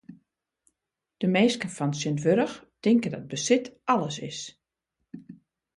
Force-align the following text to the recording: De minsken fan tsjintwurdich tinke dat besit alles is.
De 1.21 1.27
minsken 1.33 1.69
fan 1.77 1.91
tsjintwurdich 1.93 2.55
tinke 2.83 3.09
dat 3.09 3.27
besit 3.31 3.65
alles 3.91 4.17
is. 4.29 4.39